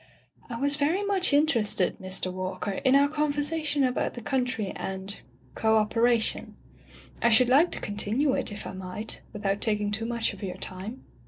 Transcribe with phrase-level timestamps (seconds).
[0.49, 2.33] *'I was very much interested, Mr.
[2.33, 5.19] Walker, in our conversation about the country and—
[5.61, 6.55] co operation.
[7.21, 10.57] I should like to continue it, if I might, without taking too much of your
[10.57, 11.03] time.'